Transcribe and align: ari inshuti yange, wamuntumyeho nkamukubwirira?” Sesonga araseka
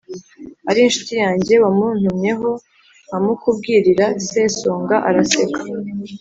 ari 0.69 0.79
inshuti 0.87 1.13
yange, 1.23 1.53
wamuntumyeho 1.63 2.49
nkamukubwirira?” 3.07 4.05
Sesonga 4.29 4.95
araseka 5.09 5.59